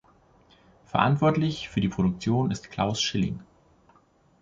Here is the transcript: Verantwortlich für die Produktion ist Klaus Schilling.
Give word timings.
Verantwortlich 0.85 1.69
für 1.69 1.79
die 1.79 1.87
Produktion 1.87 2.49
ist 2.49 2.71
Klaus 2.71 2.99
Schilling. 3.03 3.37